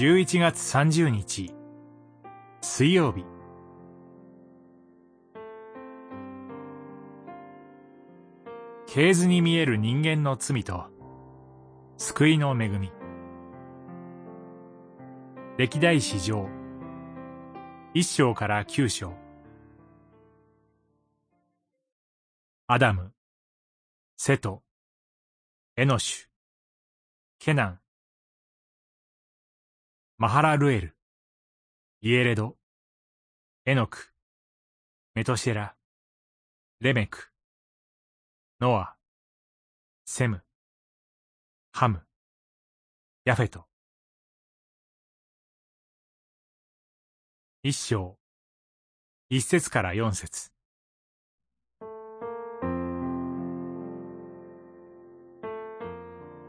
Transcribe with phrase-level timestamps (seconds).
[0.00, 1.54] 11月30日。
[2.62, 3.22] 水曜日。
[8.86, 10.86] 系図に見える人間の罪と
[11.98, 12.90] 救いの恵み。
[15.58, 16.48] 歴代史上
[17.92, 19.12] 一章から九章。
[22.66, 23.12] アダム
[24.16, 24.62] セト
[25.76, 26.26] エノシュ
[27.38, 27.79] ケナン。
[30.20, 30.94] マハラルエル、
[32.02, 32.58] イエレド、
[33.64, 34.12] エノク、
[35.14, 35.74] メトシェラ、
[36.78, 37.30] レメク、
[38.60, 38.96] ノア、
[40.04, 40.42] セム、
[41.72, 42.02] ハム、
[43.24, 43.64] ヤフェト。
[47.62, 48.18] 一章、
[49.30, 50.52] 一節から四節。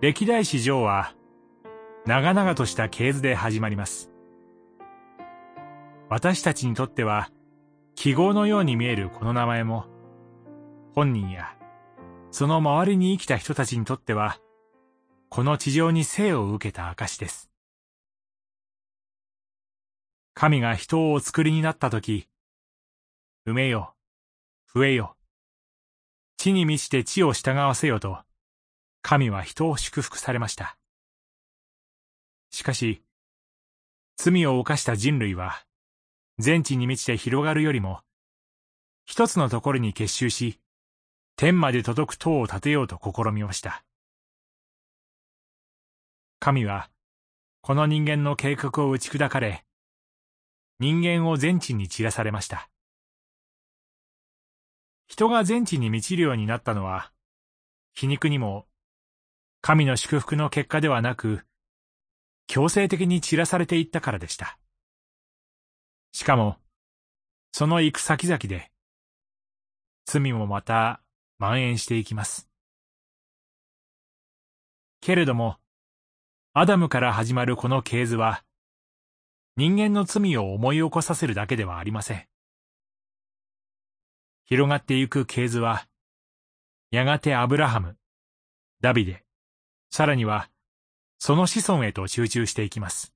[0.01, 1.15] 歴代史上は、
[2.05, 4.11] 長々とした系図で始まります。
[6.09, 7.29] 私たちにとっては、
[7.95, 9.85] 記号のように見えるこの名前も、
[10.93, 11.55] 本人や、
[12.31, 14.39] その周りに生きた人たちにとっては、
[15.29, 17.51] この地上に生を受けた証です。
[20.33, 22.27] 神が人をお作りになったとき、
[23.47, 23.93] 埋めよ、
[24.73, 25.15] 増えよ、
[26.37, 28.17] 地に満ちて地を従わせよと、
[29.03, 30.80] 神は人を祝福されました。
[32.51, 33.01] しかし、
[34.17, 35.65] 罪を犯した人類は、
[36.37, 38.01] 全地に満ちて広がるよりも、
[39.05, 40.59] 一つのところに結集し、
[41.37, 43.83] 天まで届く塔を建てようと試みました。
[46.39, 46.89] 神は、
[47.61, 49.65] この人間の計画を打ち砕かれ、
[50.79, 52.69] 人間を全地に散らされました。
[55.07, 57.11] 人が全地に満ちるようになったのは、
[57.93, 58.67] 皮肉にも、
[59.61, 61.45] 神の祝福の結果ではなく、
[62.51, 64.59] 強制的に散らされていったからでした。
[66.11, 66.57] しかも、
[67.53, 68.73] その行く先々で、
[70.03, 71.01] 罪もまた
[71.39, 72.49] 蔓延していきます。
[74.99, 75.59] けれども、
[76.51, 78.43] アダムから始まるこの系図は、
[79.55, 82.27] 人間の罪を思い起こさせるだけではありません。
[84.43, 85.87] 広がってゆく系図は、
[86.89, 87.95] やがてアブラハム、
[88.81, 89.23] ダビデ、
[89.89, 90.50] さらには
[91.23, 93.13] その子孫へと集中していきます。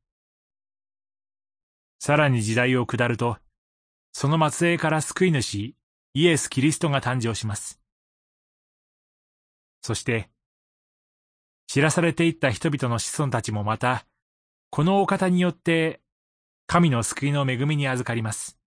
[1.98, 3.40] さらに時代を下ると、
[4.12, 5.74] その末裔から救い主、
[6.14, 7.82] イエス・キリストが誕生します。
[9.82, 10.30] そして、
[11.66, 14.06] 知らされていった人々の子孫たちもまた、
[14.70, 16.00] このお方によって、
[16.68, 18.60] 神の救いの恵みに預かります。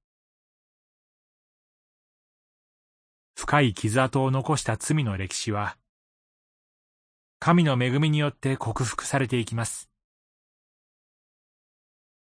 [3.37, 5.78] 深い傷跡を残した罪の歴史は、
[7.41, 9.88] 神の恵みによって克服されていきます。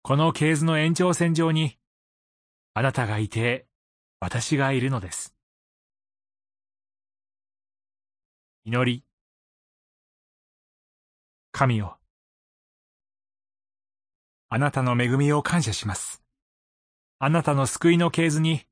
[0.02, 1.78] この系図の延長線上に、
[2.74, 3.66] あなたがいて、
[4.20, 5.34] 私がいるのです。
[8.64, 9.04] 祈り。
[11.52, 11.98] 神よ。
[14.50, 16.22] あなたの恵みを感謝します。
[17.18, 18.66] あなたの救いの系図に、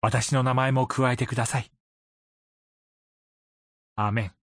[0.00, 1.70] 私の名前も加えてください。
[3.96, 4.43] アーメン。